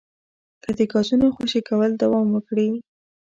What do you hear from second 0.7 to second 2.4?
د ګازونو خوشې کول دوام